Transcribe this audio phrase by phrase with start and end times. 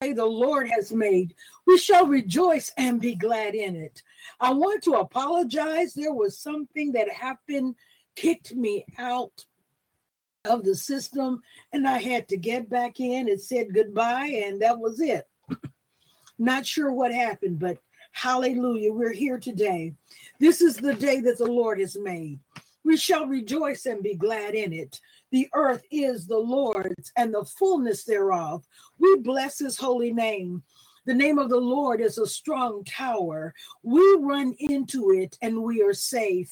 [0.00, 1.34] the Lord has made.
[1.66, 4.02] We shall rejoice and be glad in it.
[4.40, 5.94] I want to apologize.
[5.94, 7.76] There was something that happened,
[8.14, 9.44] kicked me out
[10.44, 13.26] of the system, and I had to get back in.
[13.26, 15.26] It said goodbye, and that was it.
[16.38, 17.78] Not sure what happened, but
[18.12, 19.94] hallelujah, we're here today.
[20.38, 22.38] This is the day that the Lord has made.
[22.86, 25.00] We shall rejoice and be glad in it.
[25.32, 28.64] The earth is the Lord's and the fullness thereof.
[29.00, 30.62] We bless his holy name.
[31.04, 33.52] The name of the Lord is a strong tower.
[33.82, 36.48] We run into it and we are safe.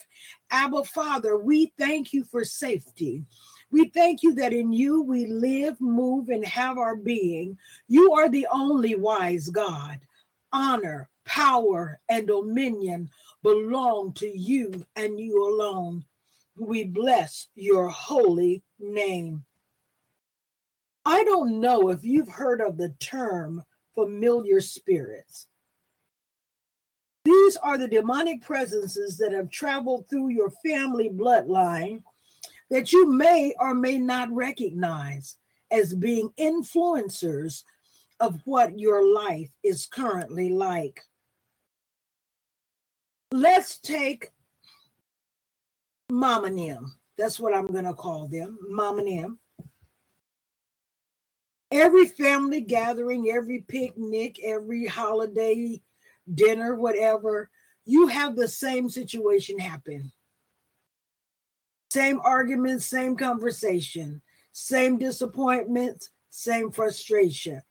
[0.51, 3.25] Abba, Father, we thank you for safety.
[3.71, 7.57] We thank you that in you we live, move, and have our being.
[7.87, 10.01] You are the only wise God.
[10.53, 13.09] Honor, power, and dominion
[13.45, 16.05] belong to you and you alone.
[16.57, 19.45] We bless your holy name.
[21.05, 23.63] I don't know if you've heard of the term
[23.95, 25.47] familiar spirits.
[27.25, 32.03] These are the demonic presences that have traveled through your family bloodline
[32.71, 35.37] that you may or may not recognize
[35.71, 37.63] as being influencers
[38.21, 41.01] of what your life is currently like.
[43.33, 44.31] Let's take
[46.11, 46.95] Mama Nim.
[47.17, 49.39] That's what I'm going to call them, Mama Nim.
[51.71, 55.81] Every family gathering, every picnic, every holiday
[56.33, 57.51] dinner, whatever,
[57.85, 60.13] you have the same situation happen.
[61.91, 64.21] Same arguments, same conversation,
[64.53, 67.63] same disappointments, same frustration.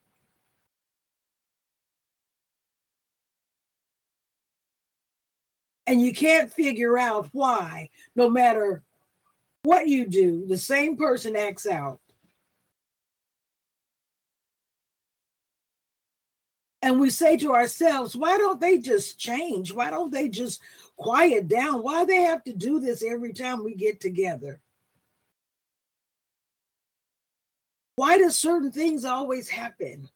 [5.86, 8.84] And you can't figure out why, no matter
[9.64, 12.00] what you do, the same person acts out.
[16.82, 19.72] And we say to ourselves, why don't they just change?
[19.72, 20.62] Why don't they just
[20.98, 21.82] quiet down?
[21.82, 24.60] Why they have to do this every time we get together?
[27.96, 30.10] Why do certain things always happen?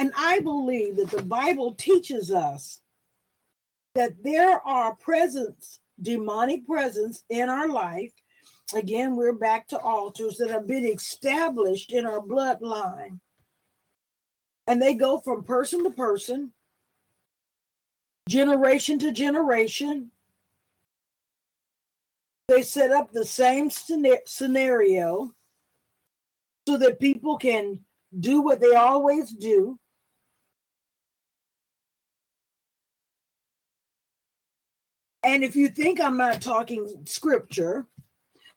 [0.00, 2.80] And I believe that the Bible teaches us
[3.94, 8.10] that there are presence, demonic presence in our life.
[8.74, 13.20] Again, we're back to altars that have been established in our bloodline.
[14.66, 16.54] And they go from person to person,
[18.26, 20.12] generation to generation.
[22.48, 25.34] They set up the same scenario
[26.66, 27.80] so that people can
[28.18, 29.78] do what they always do
[35.22, 37.86] And if you think I'm not talking scripture,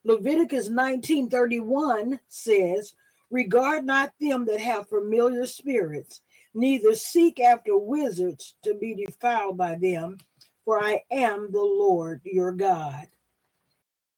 [0.06, 2.94] Leviticus 19:31 says,
[3.30, 6.22] "Regard not them that have familiar spirits,
[6.54, 10.18] neither seek after wizards to be defiled by them,
[10.64, 13.08] for I am the Lord your God."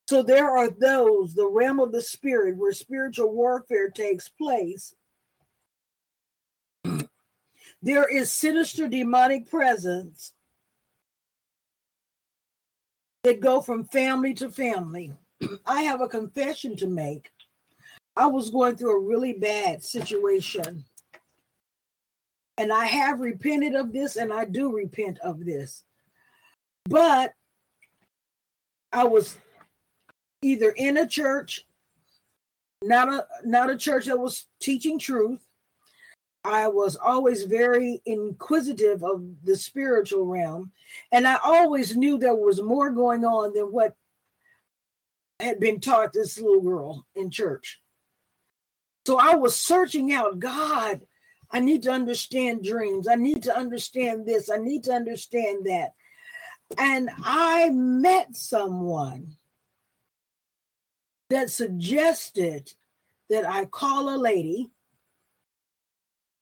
[0.08, 4.96] So there are those, the realm of the spirit, where spiritual warfare takes place.
[7.82, 10.34] there is sinister demonic presence
[13.26, 15.12] that go from family to family.
[15.66, 17.32] I have a confession to make.
[18.16, 20.86] I was going through a really bad situation.
[22.58, 25.84] And I have repented of this, and I do repent of this.
[26.86, 27.34] But
[28.94, 29.36] I was
[30.42, 31.66] either in a church,
[32.82, 35.45] not a not a church that was teaching truth,
[36.46, 40.72] I was always very inquisitive of the spiritual realm.
[41.12, 43.96] And I always knew there was more going on than what
[45.40, 47.82] had been taught this little girl in church.
[49.08, 51.02] So I was searching out God.
[51.52, 53.08] I need to understand dreams.
[53.08, 54.50] I need to understand this.
[54.50, 55.94] I need to understand that.
[56.78, 59.36] And I met someone
[61.30, 62.72] that suggested
[63.30, 64.70] that I call a lady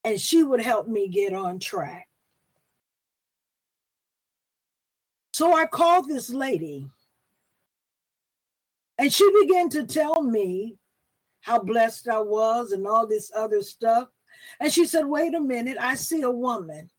[0.04, 2.08] and she would help me get on track.
[5.32, 6.88] So I called this lady,
[8.98, 10.78] and she began to tell me
[11.42, 14.10] how blessed I was and all this other stuff.
[14.60, 16.90] And she said, Wait a minute, I see a woman.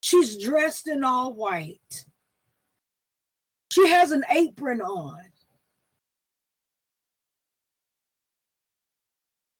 [0.00, 2.04] She's dressed in all white.
[3.70, 5.20] She has an apron on.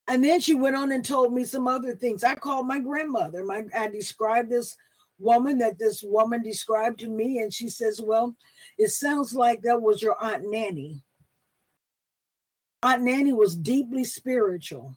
[0.09, 2.25] And then she went on and told me some other things.
[2.25, 3.45] I called my grandmother.
[3.45, 4.77] My I described this
[5.19, 8.35] woman that this woman described to me, and she says, Well,
[8.79, 11.03] it sounds like that was your Aunt Nanny.
[12.83, 14.97] Aunt Nanny was deeply spiritual.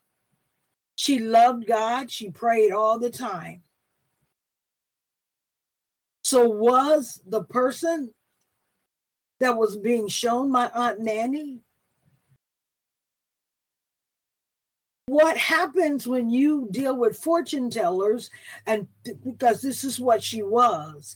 [0.95, 3.61] She loved God, she prayed all the time.
[6.23, 8.11] So, was the person
[9.39, 11.59] that was being shown my Aunt Nanny?
[15.15, 18.29] What happens when you deal with fortune tellers,
[18.67, 18.85] and
[19.23, 21.15] because this is what she was,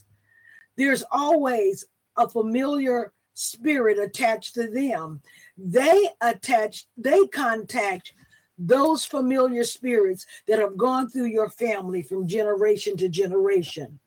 [0.78, 1.84] there's always
[2.16, 5.20] a familiar spirit attached to them.
[5.58, 8.14] They attach, they contact
[8.56, 13.98] those familiar spirits that have gone through your family from generation to generation.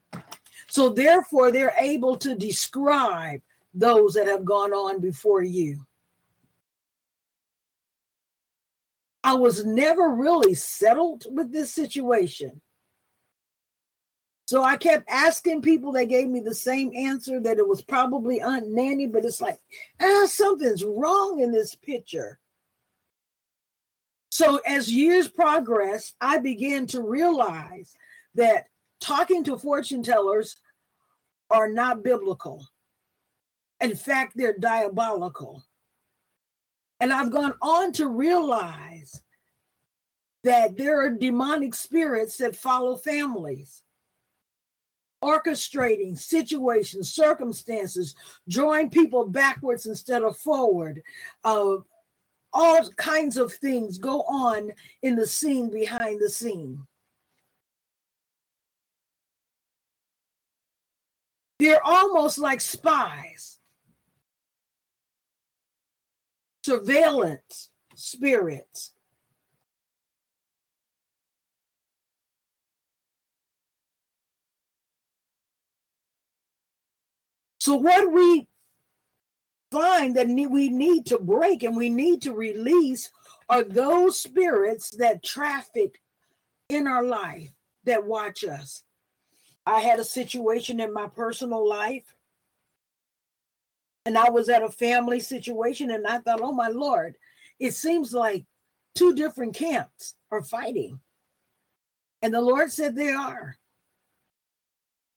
[0.69, 3.43] So, therefore, they're able to describe
[3.75, 5.85] those that have gone on before you.
[9.23, 12.61] I was never really settled with this situation.
[14.45, 18.41] So I kept asking people, they gave me the same answer that it was probably
[18.41, 19.57] Aunt Nanny, but it's like,
[20.01, 22.39] ah, something's wrong in this picture.
[24.29, 27.93] So as years progressed, I began to realize
[28.35, 28.65] that
[28.99, 30.57] talking to fortune tellers
[31.49, 32.67] are not biblical.
[33.79, 35.63] In fact, they're diabolical.
[36.99, 39.21] And I've gone on to realize
[40.43, 43.83] that there are demonic spirits that follow families
[45.23, 48.13] orchestrating situations, circumstances,
[48.49, 51.01] drawing people backwards instead of forward.
[51.43, 51.77] Uh,
[52.51, 56.85] all kinds of things go on in the scene behind the scene.
[61.57, 63.52] They're almost like spies,
[66.63, 68.93] surveillance spirits
[77.63, 78.45] So, what we
[79.71, 83.09] find that we need to break and we need to release
[83.47, 86.01] are those spirits that traffic
[86.67, 87.51] in our life
[87.85, 88.83] that watch us.
[89.65, 92.03] I had a situation in my personal life,
[94.05, 97.15] and I was at a family situation, and I thought, oh my Lord,
[97.59, 98.45] it seems like
[98.95, 100.99] two different camps are fighting.
[102.21, 103.57] And the Lord said they are.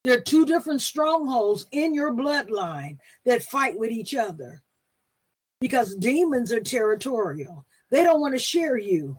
[0.05, 4.63] There are two different strongholds in your bloodline that fight with each other
[5.61, 7.67] because demons are territorial.
[7.91, 9.17] They don't want to share you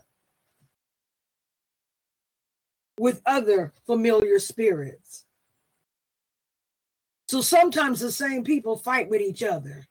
[2.98, 5.26] with other familiar spirits.
[7.30, 9.86] So sometimes the same people fight with each other.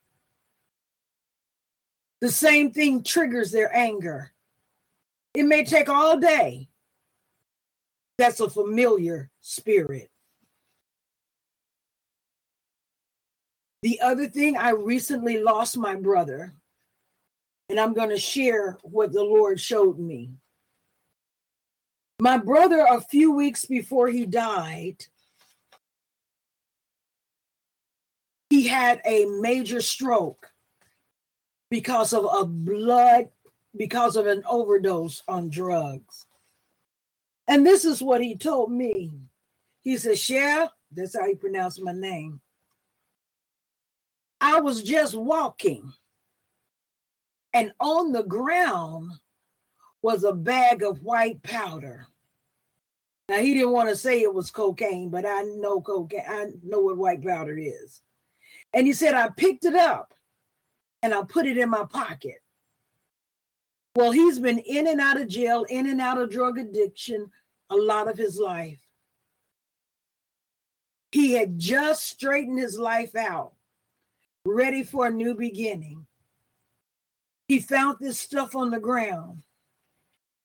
[2.21, 4.33] The same thing triggers their anger.
[5.35, 6.69] It may take all day.
[8.17, 10.11] That's a familiar spirit.
[13.83, 16.55] The other thing, I recently lost my brother,
[17.69, 20.31] and I'm going to share what the Lord showed me.
[22.19, 25.05] My brother, a few weeks before he died,
[28.51, 30.51] he had a major stroke
[31.71, 33.29] because of a blood,
[33.77, 36.27] because of an overdose on drugs.
[37.49, 39.13] And this is what he told me.
[39.83, 42.41] He said, Cher, that's how he pronounced my name.
[44.41, 45.93] I was just walking,
[47.55, 49.13] and on the ground
[50.03, 52.07] was a bag of white powder.
[53.29, 56.25] Now he didn't want to say it was cocaine, but I know cocaine.
[56.29, 58.03] I know what white powder is.
[58.73, 60.13] And he said, I picked it up
[61.03, 62.43] and I put it in my pocket.
[63.95, 67.31] Well, he's been in and out of jail, in and out of drug addiction
[67.71, 68.81] a lot of his life.
[71.13, 73.53] He had just straightened his life out
[74.45, 76.07] ready for a new beginning.
[77.49, 79.43] He found this stuff on the ground.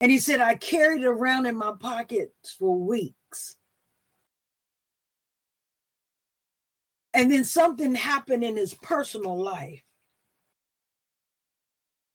[0.00, 3.14] And he said, I carried it around in my pockets for weeks.
[7.14, 9.82] And then something happened in his personal life.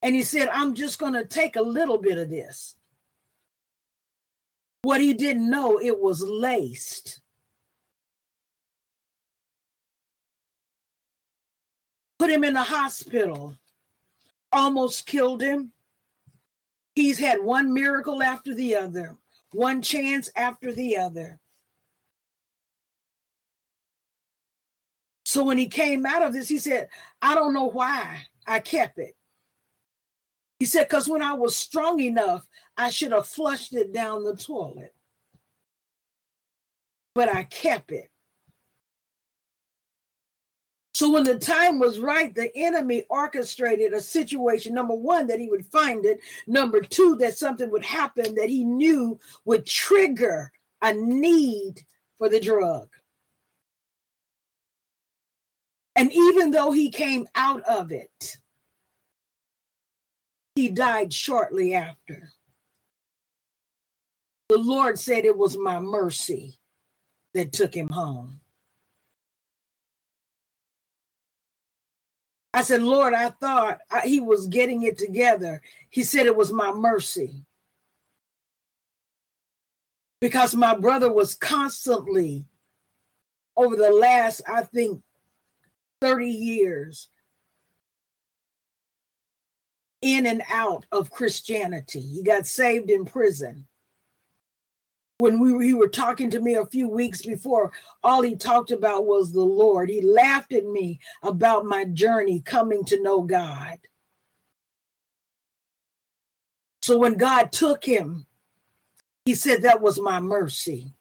[0.01, 2.75] And he said, I'm just going to take a little bit of this.
[4.81, 7.21] What he didn't know, it was laced
[12.19, 13.55] put him in the hospital,
[14.51, 15.71] almost killed him.
[16.95, 19.15] He's had one miracle after the other,
[19.51, 21.39] one chance after the other.
[25.27, 26.87] So when he came out of this, he said,
[27.21, 29.13] I don't know why I kept it.
[30.57, 34.37] He said, because when I was strong enough, I should have flushed it down the
[34.37, 34.95] toilet.
[37.13, 38.09] But I kept it.
[40.93, 44.73] So when the time was right, the enemy orchestrated a situation.
[44.73, 46.21] Number one, that he would find it.
[46.47, 51.81] Number two, that something would happen that he knew would trigger a need
[52.17, 52.87] for the drug.
[55.97, 58.37] And even though he came out of it,
[60.55, 62.31] he died shortly after.
[64.49, 66.59] The Lord said it was my mercy
[67.33, 68.39] that took him home.
[72.53, 75.61] I said, Lord, I thought he was getting it together.
[75.89, 77.43] He said it was my mercy.
[80.21, 82.45] Because my brother was constantly,
[83.55, 85.01] over the last, I think,
[86.01, 87.09] 30 years,
[90.01, 92.01] in and out of Christianity.
[92.01, 93.67] He got saved in prison
[95.19, 97.71] when we were, he were talking to me a few weeks before,
[98.03, 99.89] all he talked about was the Lord.
[99.89, 103.79] He laughed at me about my journey coming to know God.
[106.83, 108.27] So when God took him,
[109.25, 110.93] he said that was my mercy.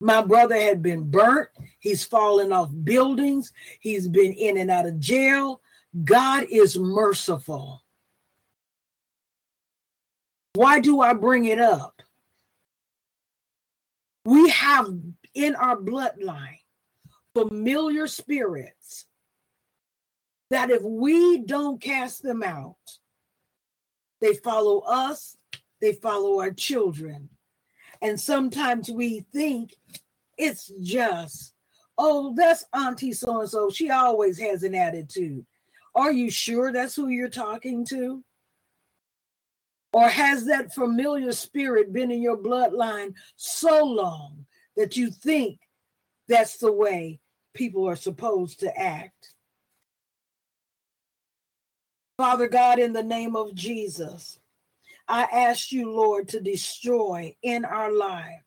[0.00, 1.50] My brother had been burnt.
[1.82, 3.52] He's fallen off buildings.
[3.80, 5.60] He's been in and out of jail.
[6.04, 7.82] God is merciful.
[10.54, 12.00] Why do I bring it up?
[14.24, 14.94] We have
[15.34, 16.60] in our bloodline
[17.34, 19.06] familiar spirits
[20.50, 22.76] that if we don't cast them out,
[24.20, 25.36] they follow us,
[25.80, 27.28] they follow our children.
[28.00, 29.74] And sometimes we think
[30.38, 31.54] it's just,
[32.04, 33.70] oh, that's Auntie so and so.
[33.70, 35.46] She always has an attitude.
[35.94, 38.24] Are you sure that's who you're talking to?
[39.92, 45.60] Or has that familiar spirit been in your bloodline so long that you think
[46.28, 47.20] that's the way
[47.54, 49.34] people are supposed to act?
[52.16, 54.40] Father God, in the name of Jesus,
[55.06, 58.42] I ask you, Lord, to destroy in our life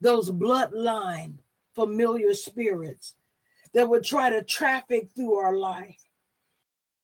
[0.00, 1.34] those bloodline
[1.74, 3.14] familiar spirits
[3.74, 6.02] that would try to traffic through our life,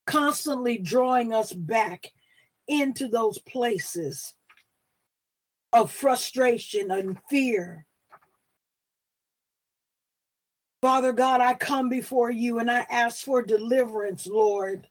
[0.07, 2.13] constantly drawing us back
[2.67, 4.35] into those places
[5.73, 7.87] of frustration and fear.
[10.81, 14.87] Father God, I come before you and I ask for deliverance, Lord,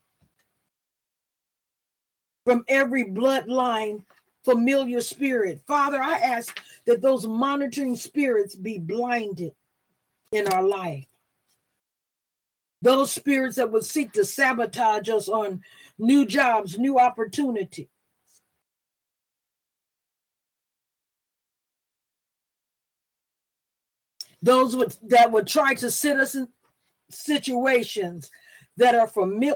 [2.46, 4.04] from every bloodline
[4.44, 5.62] familiar spirit.
[5.68, 9.52] Father, I ask that those monitoring spirits be blinded
[10.32, 11.08] in our life.
[12.82, 15.62] Those spirits that would seek to sabotage us on
[15.98, 17.88] new jobs, new opportunities.
[24.42, 26.48] Those that would try to sit us in
[27.10, 28.30] situations
[28.78, 29.56] that are familiar.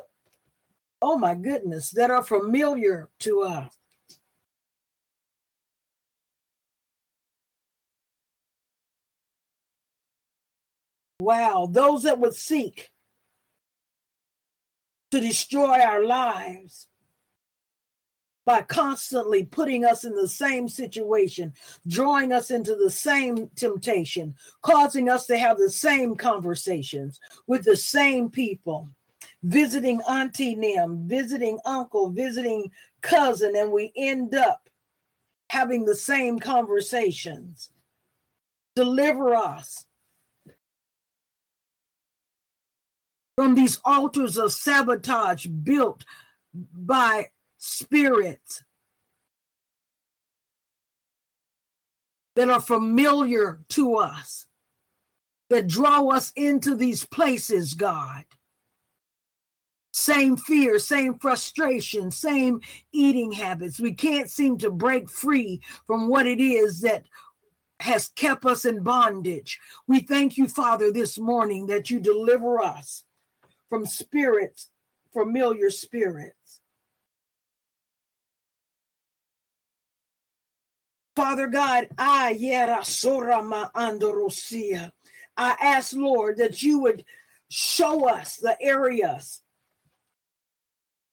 [1.01, 3.71] Oh my goodness, that are familiar to us.
[11.21, 12.89] Wow, those that would seek
[15.11, 16.87] to destroy our lives
[18.43, 21.53] by constantly putting us in the same situation,
[21.87, 27.77] drawing us into the same temptation, causing us to have the same conversations with the
[27.77, 28.89] same people,
[29.43, 34.67] visiting Auntie Nim, visiting uncle, visiting cousin, and we end up
[35.51, 37.69] having the same conversations.
[38.75, 39.85] Deliver us
[43.41, 46.05] from these altars of sabotage built
[46.53, 48.63] by spirits
[52.35, 54.45] that are familiar to us,
[55.49, 58.25] that draw us into these places, God.
[59.91, 63.79] Same fear, same frustration, same eating habits.
[63.79, 67.05] We can't seem to break free from what it is that
[67.79, 69.59] has kept us in bondage.
[69.87, 73.03] We thank you, Father, this morning that you deliver us
[73.71, 74.69] from spirits,
[75.13, 76.59] familiar spirits.
[81.15, 82.33] Father God, I
[85.37, 87.05] I ask, Lord, that you would
[87.47, 89.41] show us the areas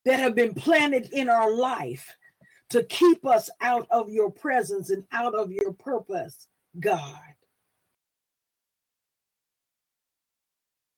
[0.05, 2.13] that have been planted in our life
[2.71, 6.49] to keep us out of your presence and out of your purpose,
[6.81, 7.28] God.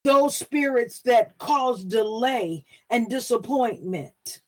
[0.05, 4.41] Those spirits that cause delay and disappointment.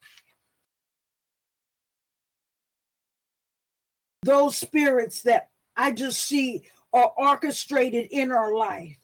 [4.22, 8.96] Those spirits that I just see are orchestrated in our life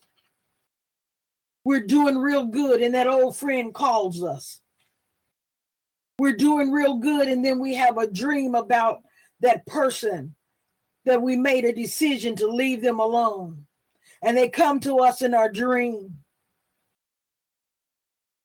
[1.69, 4.63] we're doing real good and that old friend calls us.
[6.19, 9.03] We're doing real good and then we have a dream about
[9.41, 10.35] that person
[11.05, 13.67] that we made a decision to leave them alone.
[14.23, 16.17] And they come to us in our dream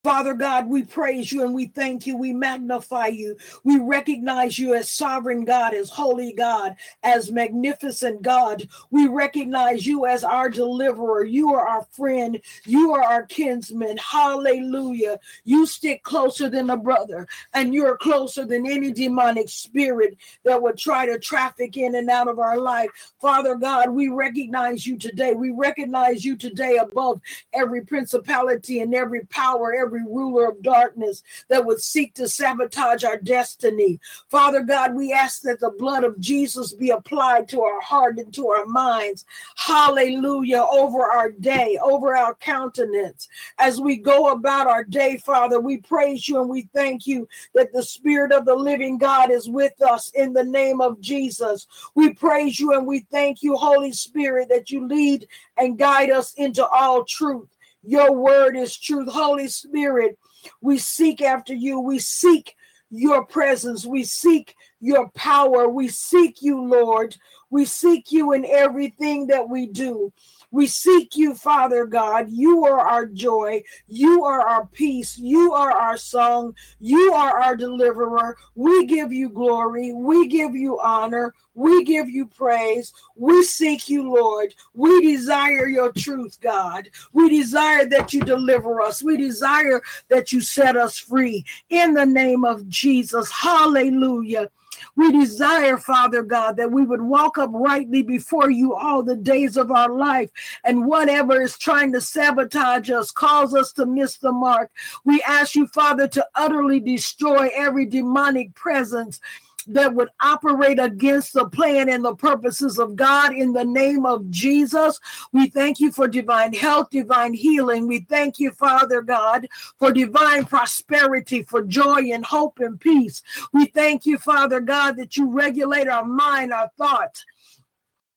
[0.04, 2.18] Father God, we praise you and we thank you.
[2.18, 3.38] We magnify you.
[3.64, 8.68] We recognize you as sovereign God, as holy God, as magnificent God.
[8.92, 11.24] We recognize you as our deliverer.
[11.24, 12.42] You are our friend.
[12.66, 13.96] You are our kinsman.
[13.96, 15.22] Hallelujah.
[15.46, 20.78] You stick closer than a brother, and you're closer than any demonic spirit that would
[20.78, 22.90] try to traffic in and out of our life.
[23.22, 25.34] Father God, we recognize you today.
[25.34, 27.22] We recognize you today above
[27.54, 33.04] every principality and every power, every every ruler of darkness that would seek to sabotage
[33.04, 34.00] our destiny.
[34.30, 38.34] Father God, we ask that the blood of Jesus be applied to our heart and
[38.34, 39.26] to our minds.
[39.56, 40.66] Hallelujah.
[40.72, 43.28] Over our day, over our countenance.
[43.60, 47.72] As we go about our day, Father, we praise you and we thank you that
[47.72, 51.68] the Spirit of the living God is with us in the name of Jesus.
[51.94, 56.34] We praise you and we thank you, Holy Spirit, that you lead and guide us
[56.34, 57.48] into all truth.
[57.84, 59.10] Your word is truth.
[59.12, 60.18] Holy Spirit,
[60.62, 61.80] we seek after you.
[61.80, 62.56] We seek
[62.90, 63.86] your presence.
[63.86, 65.68] We seek your power.
[65.68, 67.16] We seek you, Lord.
[67.50, 70.14] We seek you in everything that we do.
[70.54, 72.28] We seek you, Father God.
[72.30, 73.64] You are our joy.
[73.88, 75.18] You are our peace.
[75.18, 76.56] You are our song.
[76.80, 78.38] You are our deliverer.
[78.54, 79.94] We give you glory.
[79.94, 81.34] We give you honor.
[81.56, 82.94] We give you praise.
[83.16, 84.54] We seek you, Lord.
[84.76, 86.88] We desire your truth, God.
[87.14, 89.02] We desire that you deliver us.
[89.02, 93.32] We desire that you set us free in the name of Jesus.
[93.32, 94.52] Hallelujah.
[94.96, 99.72] We desire, Father God, that we would walk uprightly before you all the days of
[99.72, 100.30] our life.
[100.64, 104.72] And whatever is trying to sabotage us, cause us to miss the mark.
[105.04, 109.20] We ask you, Father, to utterly destroy every demonic presence
[109.68, 114.30] that would operate against the plan and the purposes of God in the name of
[114.30, 115.00] Jesus.
[115.32, 117.88] We thank you for divine health, divine healing.
[117.88, 119.48] We thank you, Father God,
[119.80, 123.22] for divine prosperity, for joy and hope and peace.
[123.52, 127.26] We thank you, Father God, that you regulate our mind, our thoughts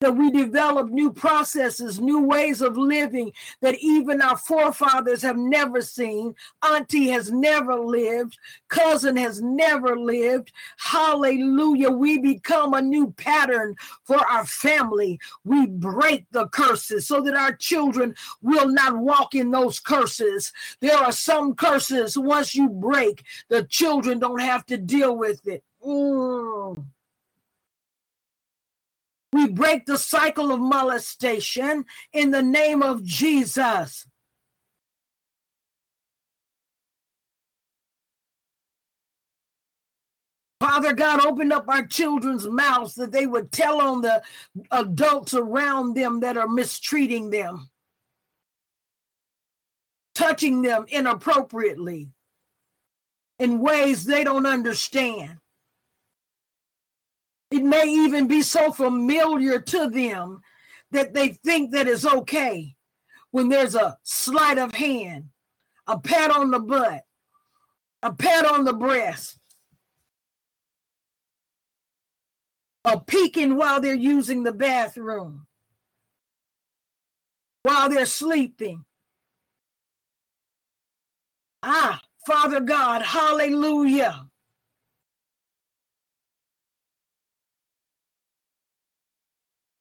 [0.01, 3.33] that we develop new processes, new ways of living
[3.63, 8.37] that even our forefathers have never seen, auntie has never lived,
[8.69, 10.53] cousin has never lived.
[10.79, 11.91] Hallelujah.
[11.91, 15.19] We become a new pattern for our family.
[15.45, 20.53] We break the curses so that our children will not walk in those curses.
[20.81, 25.65] There are some curses, once you break, the children don't have to deal with it.
[25.83, 26.85] Mm.
[29.57, 34.07] Break the cycle of molestation in the name of Jesus.
[40.61, 44.23] Father God, open up our children's mouths that they would tell on the
[44.71, 47.71] adults around them that are mistreating them,
[50.15, 52.11] touching them inappropriately
[53.39, 55.39] in ways they don't understand.
[57.51, 60.41] It may even be so familiar to them
[60.91, 62.75] that they think that it's okay
[63.31, 65.31] when there's a sleight of hand,
[65.87, 67.03] a pat on the butt,
[68.03, 69.39] a pat on the breast,
[72.85, 75.47] a peeking while they're using the bathroom,
[77.63, 78.85] while they're sleeping.
[81.63, 84.26] Ah, Father God, hallelujah.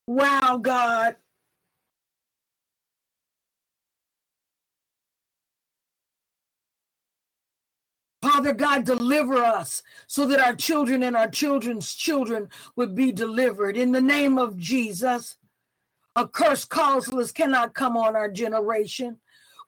[0.08, 1.16] Wow, God.
[8.22, 13.78] Father God, deliver us so that our children and our children's children would be delivered.
[13.78, 15.38] In the name of Jesus,
[16.16, 19.18] a curse causeless cannot come on our generation.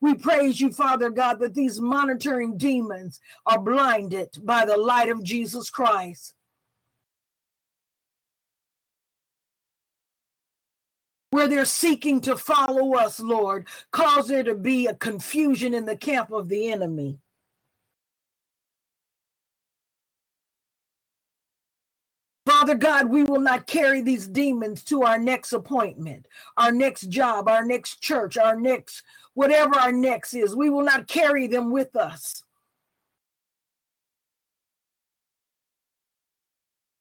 [0.02, 5.23] We praise you, Father God, that these monitoring demons are blinded by the light of
[5.23, 6.34] Jesus Christ.
[11.32, 13.68] Where they're seeking to follow us, Lord.
[13.92, 17.20] Cause there to be a confusion in the camp of the enemy.
[22.46, 27.50] Father God, we will not carry these demons to our next appointment, our next job,
[27.50, 30.56] our next church, our next, whatever our next is.
[30.56, 32.44] We will not carry them with us.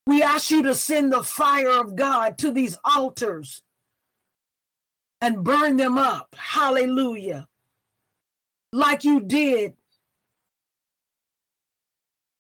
[0.08, 3.62] We ask you to send the fire of God to these altars
[5.20, 6.34] and burn them up.
[6.36, 7.48] Hallelujah.
[8.72, 9.74] like you did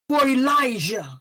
[0.08, 1.20] for Elijah.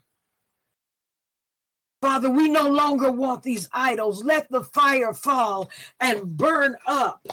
[2.01, 4.23] Father, we no longer want these idols.
[4.23, 7.25] Let the fire fall and burn up,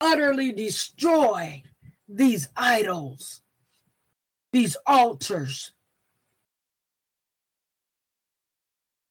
[0.00, 1.62] utterly destroy
[2.08, 3.42] these idols,
[4.52, 5.72] these altars.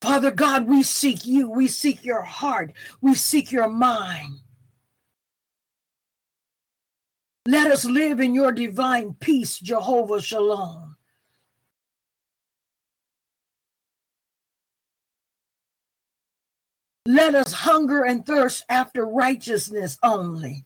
[0.02, 1.50] Father God, we seek you.
[1.50, 2.74] We seek your heart.
[3.02, 4.40] We seek your mind.
[7.48, 10.96] Let us live in your divine peace, Jehovah Shalom.
[17.06, 20.66] Let us hunger and thirst after righteousness only.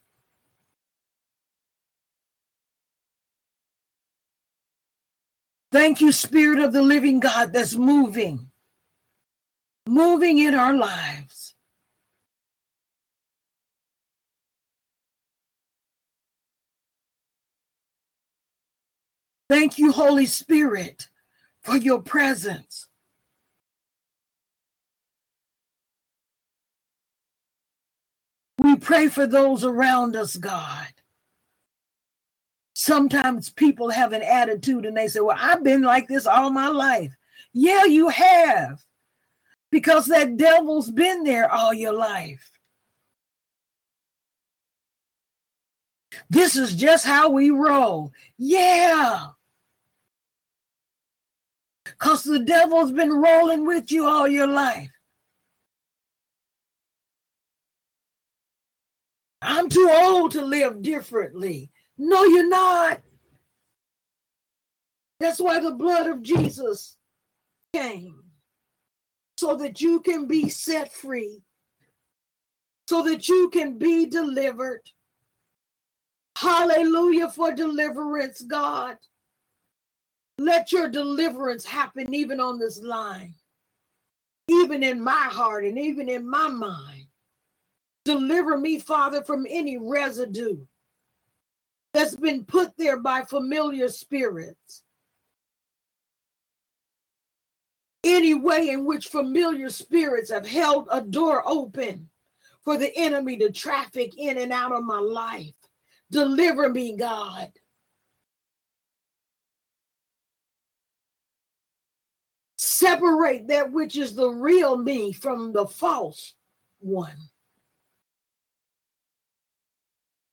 [5.72, 8.50] Thank you, Spirit of the living God, that's moving,
[9.88, 11.54] moving in our lives.
[19.50, 21.08] Thank you, Holy Spirit,
[21.62, 22.88] for your presence.
[28.58, 30.88] We pray for those around us, God.
[32.74, 36.68] Sometimes people have an attitude and they say, Well, I've been like this all my
[36.68, 37.16] life.
[37.54, 38.84] Yeah, you have,
[39.72, 42.52] because that devil's been there all your life.
[46.30, 48.12] This is just how we roll.
[48.38, 49.28] Yeah.
[51.84, 54.92] Because the devil's been rolling with you all your life.
[59.42, 61.70] I'm too old to live differently.
[61.98, 63.02] No, you're not.
[65.20, 66.98] That's why the blood of Jesus
[67.74, 68.25] came
[69.38, 71.42] so that you can be set free,
[72.88, 74.82] so that you can be delivered.
[76.38, 78.98] Hallelujah for deliverance, God.
[80.38, 83.36] Let your deliverance happen even on this line,
[84.50, 87.06] even in my heart and even in my mind.
[88.04, 90.58] Deliver me, Father, from any residue
[91.94, 94.84] that's been put there by familiar spirits.
[98.06, 102.08] Any way in which familiar spirits have held a door open
[102.64, 105.56] for the enemy to traffic in and out of my life.
[106.12, 107.52] Deliver me, God.
[112.58, 116.36] Separate that which is the real me from the false
[116.80, 117.18] one.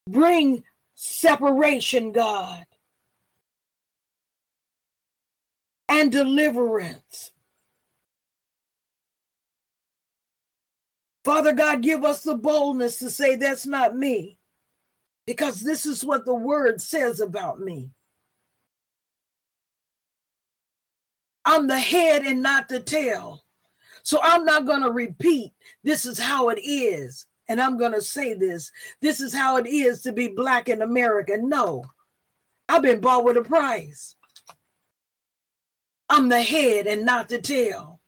[0.06, 0.62] Bring
[0.94, 2.66] separation, God,
[5.88, 7.30] and deliverance.
[11.24, 14.38] Father God, give us the boldness to say, That's not me,
[15.26, 17.90] because this is what the word says about me.
[21.44, 23.42] I'm the head and not the tail.
[24.04, 25.52] So I'm not going to repeat,
[25.84, 29.66] This is how it is and I'm going to say this this is how it
[29.66, 31.36] is to be black in America.
[31.38, 31.84] No,
[32.68, 34.16] I've been bought with a price.
[36.08, 38.00] I'm the head and not the tail.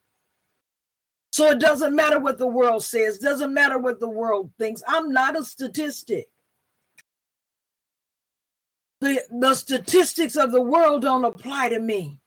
[1.35, 4.85] So it doesn't matter what the world says, doesn't matter what the world thinks.
[4.87, 6.27] I'm not a statistic.
[9.01, 12.21] The, the statistics of the world don't apply to me.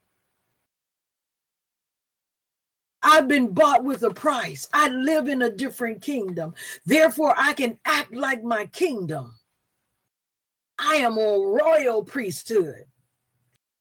[3.02, 4.68] I've been bought with a price.
[4.74, 6.54] I live in a different kingdom.
[6.86, 9.36] Therefore, I can act like my kingdom.
[10.78, 12.84] I am a royal priesthood.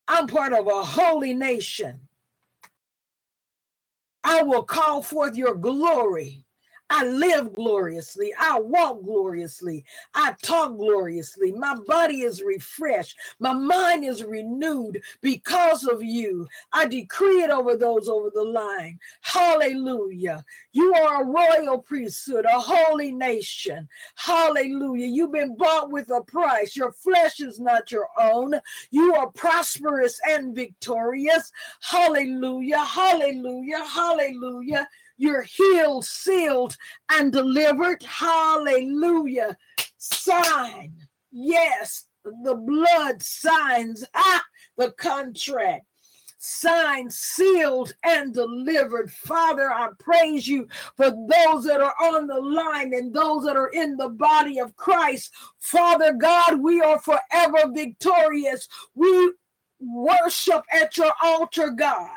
[0.07, 2.06] I'm part of a holy nation.
[4.29, 6.43] I will call forth your glory.
[6.89, 8.33] I live gloriously.
[8.39, 9.85] I walk gloriously.
[10.15, 11.53] I talk gloriously.
[11.53, 13.17] My body is refreshed.
[13.41, 16.47] My mind is renewed because of you.
[16.73, 19.01] I decree it over those over the line.
[19.23, 20.45] Hallelujah.
[20.73, 23.89] You are a royal priesthood, a holy nation.
[24.15, 25.07] Hallelujah.
[25.07, 26.77] You've been bought with a price.
[26.77, 28.55] Your flesh is not your own.
[28.91, 31.51] You are prosperous and victorious.
[31.81, 32.79] Hallelujah.
[32.79, 33.85] Hallelujah.
[33.85, 34.89] Hallelujah.
[35.17, 36.77] You're healed, sealed,
[37.11, 38.03] and delivered.
[38.03, 39.57] Hallelujah.
[39.99, 40.95] Sign.
[41.31, 44.45] Yes, the blood signs ah,
[44.77, 45.85] the contract.
[46.39, 49.11] Signed, sealed, and delivered.
[49.11, 53.71] Father, I praise you for those that are on the line and those that are
[53.71, 55.33] in the body of Christ.
[55.59, 58.69] Father God, we are forever victorious.
[58.95, 59.33] We
[59.81, 62.09] worship at your altar, God.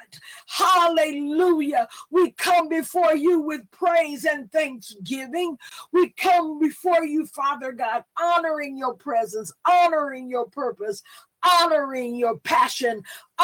[0.47, 1.87] Hallelujah.
[2.11, 5.57] We come before you with praise and thanksgiving.
[5.91, 11.03] We come before you, Father God, honoring your presence, honoring your purpose,
[11.43, 13.01] honoring your passion,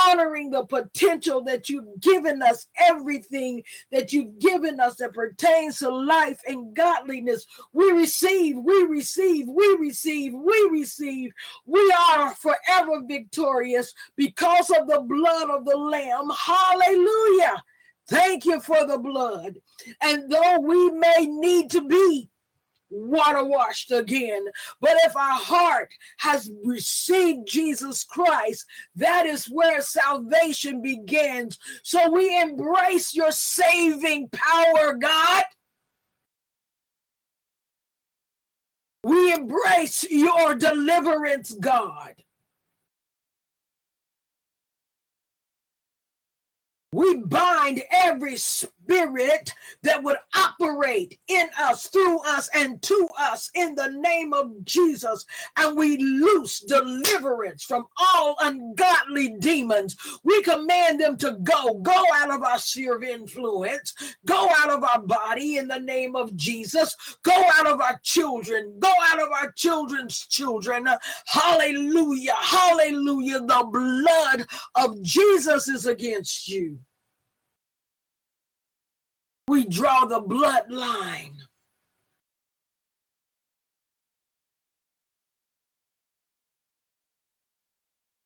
[0.08, 5.90] honoring the potential that you've given us, everything that you've given us that pertains to
[5.90, 7.46] life and godliness.
[7.74, 11.32] We receive, we receive, we receive, we receive.
[11.66, 16.30] We are forever victorious because of the blood of the Lamb.
[16.30, 17.64] Hallelujah.
[18.08, 19.58] Thank you for the blood.
[20.02, 22.30] And though we may need to be
[22.90, 24.46] water washed again.
[24.82, 31.58] But if our heart has received Jesus Christ, that is where salvation begins.
[31.84, 35.44] So we embrace your saving power, God.
[39.04, 42.16] We embrace your deliverance, God.
[46.92, 53.76] We bind every spirit that would operate in us, through us, and to us in
[53.76, 55.26] the name of Jesus.
[55.58, 59.96] And we loose deliverance from all ungodly demons.
[60.24, 63.94] We command them to go, go out of our sphere of influence,
[64.26, 68.76] go out of our body in the name of Jesus, go out of our children,
[68.80, 70.88] go out of our children's children.
[71.26, 73.42] Hallelujah, hallelujah.
[73.42, 76.80] The blood of Jesus is against you
[79.48, 81.34] we draw the bloodline.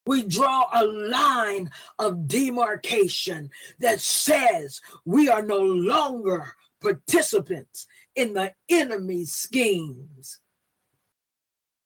[0.06, 8.54] We draw a line of demarcation that says we are no longer participants in the
[8.70, 10.40] enemy's schemes.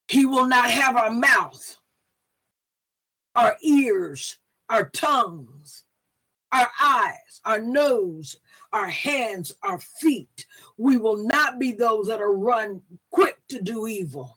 [0.08, 1.76] He will not have our mouth,
[3.34, 4.38] our ears,
[4.70, 5.84] our tongues,
[6.50, 8.36] our eyes, our nose,
[8.74, 10.46] our hands, our feet.
[10.76, 14.36] We will not be those that are run quick to do evil.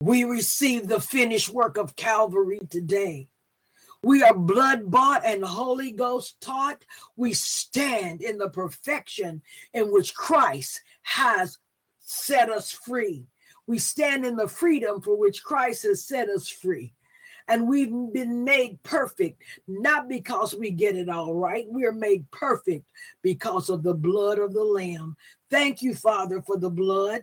[0.00, 3.28] We receive the finished work of Calvary today.
[4.04, 6.84] We are blood bought and Holy Ghost taught.
[7.16, 9.42] We stand in the perfection
[9.74, 11.58] in which Christ has
[11.98, 13.26] set us free.
[13.66, 16.94] We stand in the freedom for which Christ has set us free
[17.48, 21.66] and we've been made perfect, not because we get it all right.
[21.68, 22.84] We are made perfect
[23.22, 25.16] because of the blood of the Lamb.
[25.50, 27.22] Thank you, Father, for the blood.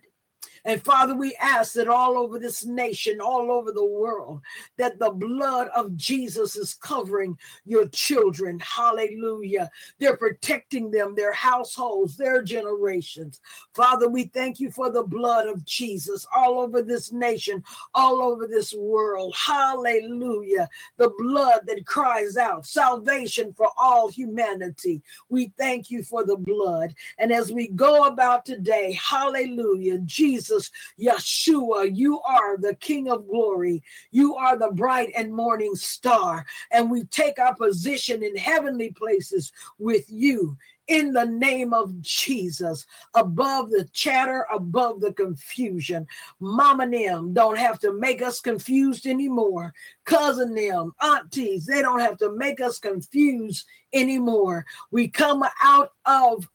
[0.65, 4.41] And Father, we ask that all over this nation, all over the world,
[4.77, 8.59] that the blood of Jesus is covering your children.
[8.59, 9.69] Hallelujah.
[9.99, 13.41] They're protecting them, their households, their generations.
[13.73, 18.47] Father, we thank you for the blood of Jesus all over this nation, all over
[18.47, 19.35] this world.
[19.35, 20.69] Hallelujah.
[20.97, 25.01] The blood that cries out salvation for all humanity.
[25.29, 26.93] We thank you for the blood.
[27.17, 33.27] And as we go about today, hallelujah, Jesus Jesus, Yeshua, you are the King of
[33.27, 33.83] glory.
[34.11, 36.45] You are the bright and morning star.
[36.71, 40.57] And we take our position in heavenly places with you
[40.87, 46.07] in the name of Jesus, above the chatter, above the confusion.
[46.39, 49.71] Mama and them don't have to make us confused anymore.
[50.05, 54.65] Cousin them, aunties, they don't have to make us confused anymore.
[54.89, 56.47] We come out of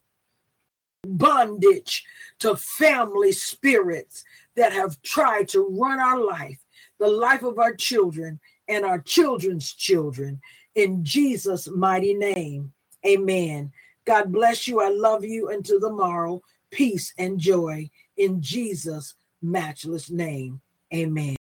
[1.05, 2.05] bondage
[2.39, 4.23] to family spirits
[4.55, 6.59] that have tried to run our life,
[6.99, 8.39] the life of our children
[8.69, 10.41] and our children's children.
[10.75, 12.73] In Jesus' mighty name,
[13.07, 13.71] amen.
[14.05, 14.81] God bless you.
[14.81, 16.41] I love you until tomorrow.
[16.71, 20.61] Peace and joy in Jesus' matchless name.
[20.93, 21.33] Amen.